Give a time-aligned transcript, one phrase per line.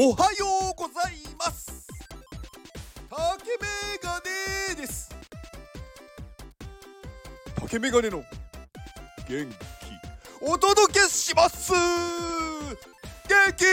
[0.00, 1.88] おはようございます。
[3.10, 3.18] 竹
[3.60, 3.66] メ
[4.00, 4.22] ガ
[4.70, 5.10] ネです。
[7.56, 8.22] 竹メガネの
[9.28, 9.56] 元気。
[10.40, 11.72] お届けします。
[11.72, 11.82] 元
[13.56, 13.64] 気。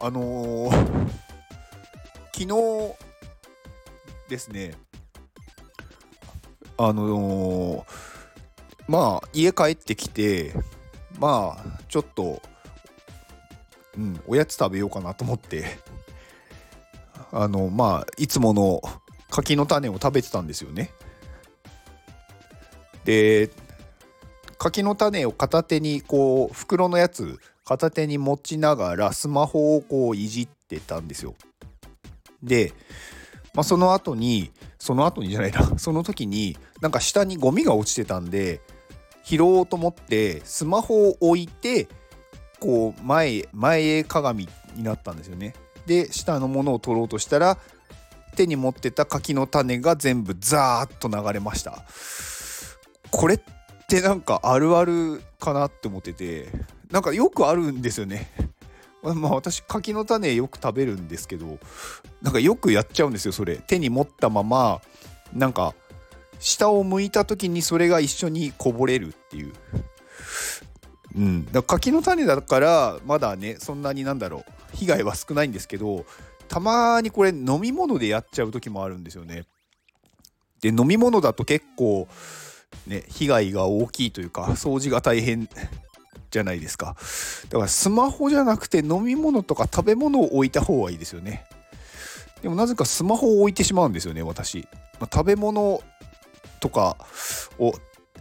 [0.00, 1.10] あのー、
[2.32, 2.48] 昨日
[4.30, 4.72] ですね。
[6.78, 7.84] あのー、
[8.88, 10.54] まあ家帰ってきて
[11.18, 12.40] まあちょっと
[13.98, 15.64] うん、おやつ食べようかなと思って
[17.32, 18.80] あのまあいつもの
[19.28, 20.92] 柿の種を食べてたんですよね。
[23.04, 23.50] で
[24.56, 31.34] 柿の種を片手にこう袋のやつ片手に持ちながらスマホをこういじってたんですよ。
[32.42, 32.72] で、
[33.54, 38.60] まあ、その後にその後にじゃないな その時になんか下にゴミが落ちてたんで
[39.24, 41.88] 拾おうと思ってスマホを置いて
[42.60, 45.54] こう前前へ鏡になったんですよね。
[45.86, 47.58] で下のものを取ろうとしたら
[48.36, 51.84] 手に持ってた柿の種が全部ザーッと流れました。
[53.10, 53.40] これっ
[53.88, 56.48] てなんかあるあるかなって思ってて
[56.90, 58.30] なんかよくあるんですよね。
[59.02, 61.58] まあ私柿の種よく食べるんですけど
[62.22, 64.80] なんかよくやっちゃうんですよそれ手に持ったまま
[65.32, 65.74] なんか
[66.40, 69.52] 下を向いた時にそれが一緒にこぼれるっていう
[71.16, 76.04] うん、だ柿の種だからまだねそんなになんだろう被害は少ないんですけど
[76.48, 79.44] たまにこれ飲み物でやっちゃう時もあるんですよね。
[80.60, 82.08] で飲み物だと結構
[82.86, 85.48] ね被害が大きいというか掃除が大変
[86.30, 86.96] じゃないですか。
[87.48, 91.46] だからスマホじゃなくて飲み物とか食べ物を置いた方がいいですよね。
[92.42, 94.68] でもなぜかスマホを置いてしまうんですよね私、
[95.00, 95.82] まあ、食べ物
[96.60, 96.96] とか
[97.58, 97.74] を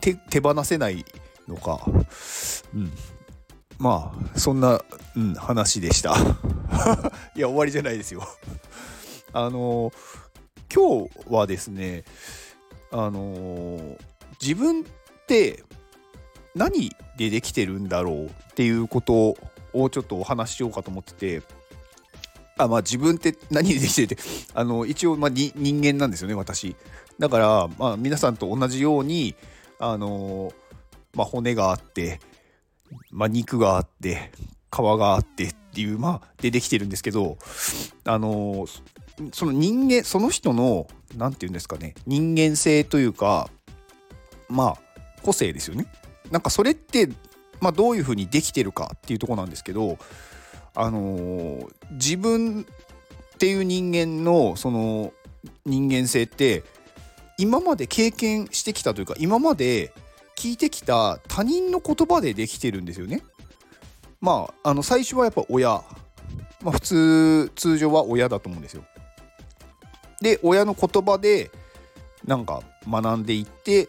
[0.00, 1.04] 手放せない
[1.48, 1.80] のか、
[2.74, 2.92] うん、
[3.78, 4.80] まあそんな、
[5.16, 6.14] うん、話でした。
[7.34, 8.22] いや終わりじゃないですよ。
[9.32, 9.92] あの
[10.72, 12.04] 今日はですね
[12.90, 13.96] あの
[14.40, 14.84] 自分っ
[15.26, 15.64] て
[16.54, 19.36] 何でできてるんだろうっていうこと
[19.72, 21.42] をちょっとお話ししようかと思ってて
[22.56, 24.18] あまあ自分って何でできてるって
[24.54, 26.76] あの一応まあ人間なんですよね私。
[27.18, 29.34] だからまあ皆さんと同じように
[29.78, 30.52] あの
[31.14, 32.20] まあ、骨があって、
[33.10, 34.30] まあ、肉があって
[34.70, 37.38] 皮があってっていうまあでできてるんですけど
[38.04, 38.66] あの
[39.32, 40.86] その人間その人の
[41.16, 43.48] 何て言うんですかね人間性というか
[44.48, 44.78] まあ
[45.22, 45.86] 個性ですよね。
[46.30, 47.08] なんかそれって、
[47.60, 49.98] まあ、どういうふうにできてるかっていうとこなんですけど
[50.74, 52.66] あの自分
[53.34, 55.12] っていう人間のその
[55.64, 56.64] 人間性って
[57.38, 59.92] 今まで経験してきたというか今まで
[60.38, 63.24] 聞いてきた他人の言葉でできてるんですよね。
[64.20, 65.82] まああの最初はやっぱ親、
[66.62, 68.84] まあ、普通通常は親だと思うんですよ。
[70.20, 71.50] で親の言葉で
[72.24, 73.88] なんか学んでいって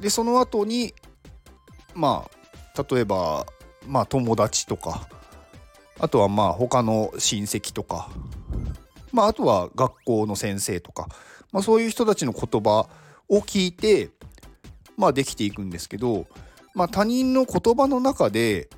[0.00, 0.92] でその後に
[1.94, 2.28] ま
[2.76, 3.46] あ例えば
[3.86, 5.08] まあ友達とか
[6.00, 8.10] あとはまあ他の親戚とか
[9.12, 11.08] まああとは学校の先生とか、
[11.52, 12.88] まあ、そういう人たちの言葉
[13.28, 14.10] を聞いて
[14.98, 16.26] まあ、できていくんですけど、
[16.74, 18.68] まあ、他人の言葉の中で、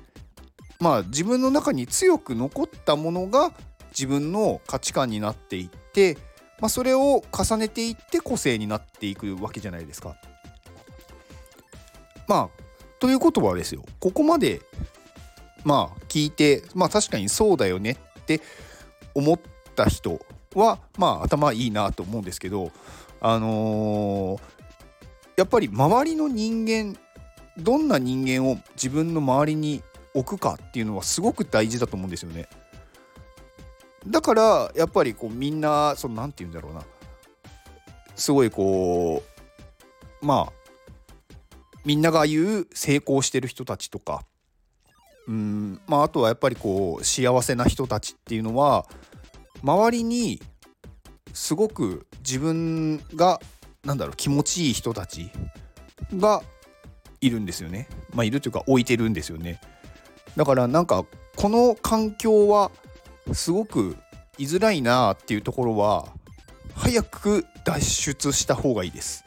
[0.79, 3.51] まあ、自分の中に強く残ったものが
[3.89, 6.17] 自分の価値観になっていって、
[6.61, 10.15] まあ、それを重ねていって個性になっていくわけじゃないですか。
[12.27, 12.61] まあ
[12.99, 14.61] ということはですよここまで
[15.65, 18.39] まあ聞いてまあ確かにそうだよねって
[19.13, 19.39] 思っ
[19.75, 20.19] た人
[20.55, 22.71] はまあ頭いいなと思うんですけど
[23.19, 24.41] あのー、
[25.37, 26.97] やっぱり周りの人間
[27.57, 29.81] どんな人間を自分の周りに
[30.13, 32.47] 置くかっていうのはすごく大事だと思うんですよね。
[34.07, 36.81] だからやっぱりこうみんなその何て言うんだろうな
[38.15, 39.23] すごいこ
[40.21, 40.53] うまあ
[41.85, 44.23] みんなが言う成功してる人たちとか
[45.27, 48.85] うんまああとはやっぱりこう幸せな人たちっていうのは
[49.63, 50.41] 周りに
[51.33, 53.39] すごく自分が
[53.83, 55.31] なんだろう気持ちいい人たち
[56.15, 56.43] が
[57.19, 57.87] いるんですよね。
[58.13, 59.59] まあ、いるというか置いてるんですよね。
[60.35, 61.05] だからなんか
[61.35, 62.71] この環境は
[63.33, 63.97] すごく
[64.37, 66.07] 居づらいなっていうところは
[66.75, 69.23] 早く脱出した方がいいです。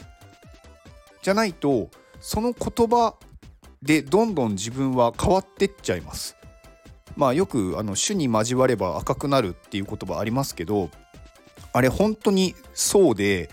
[1.22, 1.88] じゃないと
[2.20, 3.14] その言葉
[3.82, 6.36] でどんどん自分は変わってっちゃいます。
[7.16, 10.90] まあよくあの種に交われば赤くなるっていう言葉ありますけど
[11.72, 13.50] あれ本当にそうで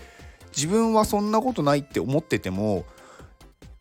[0.56, 2.84] 自分はそんなことないって思ってても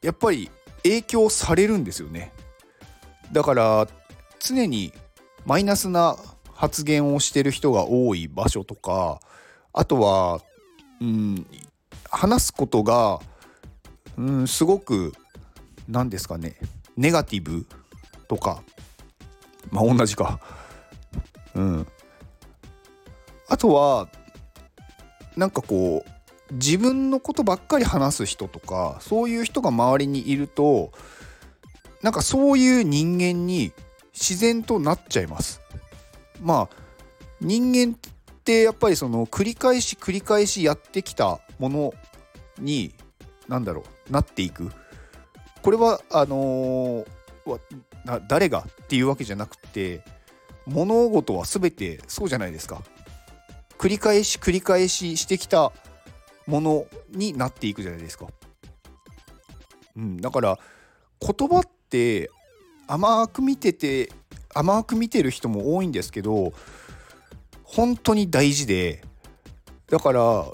[0.01, 0.50] やっぱり
[0.83, 2.31] 影響されるんですよね。
[3.31, 3.88] だから
[4.39, 4.94] 常に
[5.45, 6.18] マイナスな
[6.53, 9.19] 発言をしてる人が多い場所とか
[9.73, 10.41] あとは、
[11.00, 11.45] うん、
[12.09, 13.19] 話すことが、
[14.18, 15.13] うん、すごく
[15.88, 16.57] 何ですかね
[16.97, 17.65] ネガティブ
[18.27, 18.62] とか
[19.69, 20.39] まあ同じか。
[21.53, 21.88] うん。
[23.47, 24.07] あとは
[25.35, 26.09] なんかこう
[26.51, 30.92] 自分のことばっかり話す人とかそういう人が周りにいると
[32.01, 33.71] なんかそういう人間に
[34.13, 35.62] 自然となっちゃいます。
[36.42, 36.75] まあ
[37.39, 38.12] 人間っ
[38.44, 41.94] てやっぱりその繰り返し繰り返しやってきたもの
[42.59, 42.94] に
[43.47, 44.71] 何だろうなっていく。
[45.62, 50.04] これはあのー、誰がっていうわけじゃなくて
[50.65, 52.81] 物事は全てそうじゃないですか。
[53.77, 55.71] 繰り返し繰り返ししてきた
[56.48, 58.28] ものになっていくじゃないですか。
[59.96, 60.60] うん、だから
[61.20, 62.30] 言葉って
[62.88, 64.12] 甘く見てて
[64.54, 66.54] 甘く見てる人も多いんですけど
[67.64, 69.04] 本当に大事で
[69.90, 70.46] だから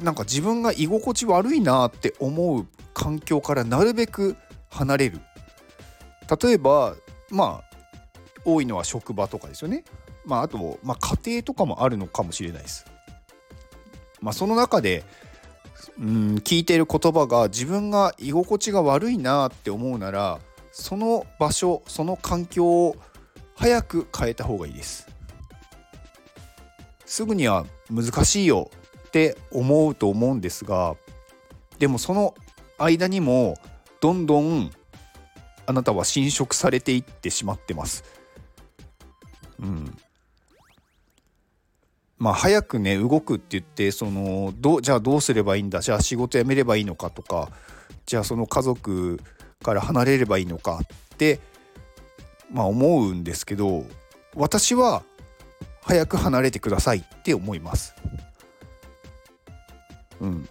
[0.00, 4.36] なんか自分が居心地悪いなって思う環境からなるべく
[4.68, 5.20] 離れる。
[6.42, 6.94] 例えば
[7.30, 7.70] まあ
[8.44, 9.84] 多いのは職場とかですよね。
[10.24, 12.84] まああと、まあ、家庭とかもあるのかもしれないです。
[14.20, 15.04] まあその中で
[15.98, 20.38] うん聞いてる言葉が自分が居心地が悪いなって思うなら
[20.72, 22.96] その場所その環境を
[23.56, 25.08] 早く変えた方がいいです
[27.04, 28.70] すぐには難しいよ
[29.08, 30.96] って思うと思うんですが
[31.78, 32.34] でもその
[32.78, 33.58] 間にも
[34.00, 34.70] どんどん
[35.66, 38.02] あなたは侵食されていってしまってます。
[39.60, 39.96] うん。
[42.20, 45.80] まあ早くね動くって言ってそのどじゃあどうすればいいんだ？
[45.80, 47.48] じゃあ仕事辞めればいいのかとか
[48.06, 49.18] じゃあその家族
[49.62, 51.40] から離れればいいのかって
[52.52, 53.84] まあ思うんですけど
[54.36, 55.02] 私は
[55.82, 57.94] 早く離れてくださいって思います。
[60.20, 60.48] うん。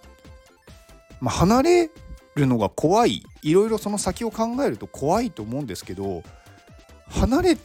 [1.21, 1.91] まあ、離れ
[2.35, 6.23] るのが怖いいろいろその先を考えると怖いと思うんですけど
[7.09, 7.57] 離れ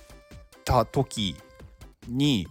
[0.64, 1.36] た時
[2.08, 2.48] に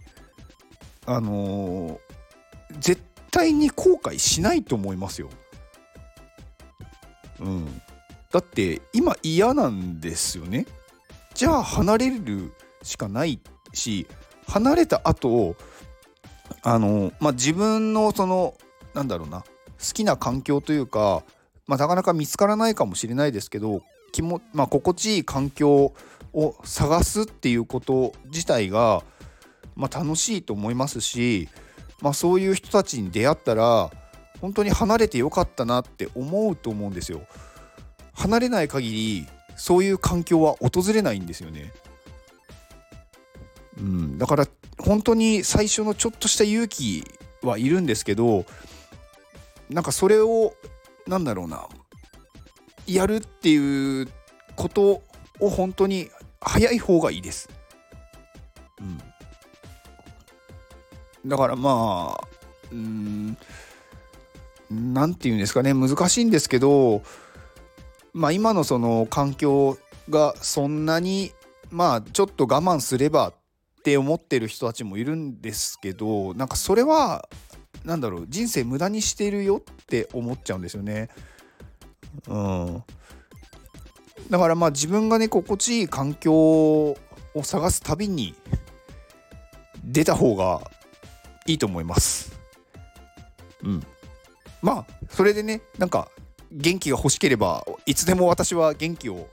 [1.06, 5.28] あのー、絶対に後悔しないと思いますよ。
[7.40, 7.82] うん、
[8.30, 10.66] だって今嫌なんですよね。
[11.34, 12.52] じゃあ離れる
[12.82, 13.40] しかない
[13.72, 14.06] し
[14.46, 15.56] 離れた後
[16.62, 18.54] あのまあ自分のその
[18.94, 19.46] なんだろうな好
[19.92, 21.24] きな環境というか、
[21.66, 25.92] まあ、なかなか見つからないかもしれないですけど気も、まあ、心地いい環境
[26.32, 29.02] を探すっていうこと自体が、
[29.76, 31.48] まあ、楽しいと思いますし、
[32.00, 33.90] まあ、そういう人たちに出会ったら
[34.40, 37.22] 本当に離れてよかったなって思うと思うんですよ。
[38.12, 39.26] 離れない限り
[39.56, 41.72] そういう環境は訪れないんですよね。
[43.78, 44.46] うん、だから
[44.78, 47.04] 本当に最初のちょっとした勇気
[47.42, 48.44] はいるんですけど
[49.68, 50.54] なんかそれを
[51.06, 51.66] なんだろうな
[52.86, 54.08] やるっていう
[54.56, 55.02] こと
[55.40, 56.10] を本当に
[56.40, 57.48] 早い方がいいです。
[61.26, 62.26] だからまあ
[62.72, 63.36] うん
[64.70, 67.02] 何て言うんですかね難しいんですけど
[68.12, 69.78] まあ今のその環境
[70.08, 71.32] がそんなに
[71.70, 73.34] まあちょっと我慢すればっ
[73.82, 77.28] て思ってる人たちもいるんですけどなんかそれは
[77.84, 81.08] なんだろう人生無駄にしてるよって思っちゃうんですよね。
[82.28, 82.84] うん、
[84.30, 86.96] だからまあ自分がね心地いい環境を
[87.42, 88.34] 探すたびに
[89.82, 90.70] 出た方が
[91.46, 92.38] いいと思います。
[93.62, 93.86] うん。
[94.64, 96.08] まあそれでねなんか
[96.50, 99.28] 元気が欲しければいつでも私は元気を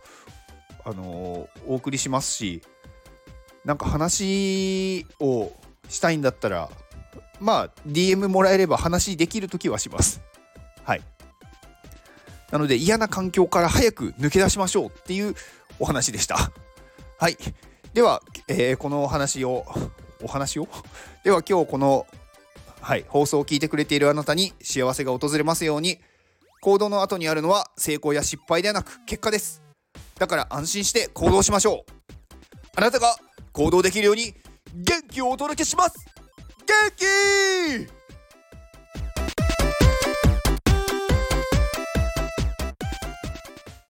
[0.84, 2.62] あのー、お送りしますし
[3.64, 5.52] なんか話を
[5.88, 6.70] したいんだったら
[7.40, 10.22] まあ DM もらえれば話できる時はします
[10.84, 11.02] はい
[12.52, 15.36] なので嫌な環境から早く抜け出しましょうっていう
[15.80, 16.52] お話でした
[17.18, 17.38] はい
[17.94, 19.66] では、えー、このお話を
[20.24, 20.68] お話を？
[21.24, 22.08] では今日この
[22.82, 26.00] はい放送を聞いてくれているあなたに幸せが訪れますように
[26.62, 29.62] 行動の後にあるのは成功や失敗ではなく結果です。
[30.18, 31.92] だから安心して行動しましょう。
[32.76, 33.18] あなたが
[33.52, 34.34] 行動できるように
[34.76, 36.06] 元気をお届けします。
[36.68, 38.01] 元気！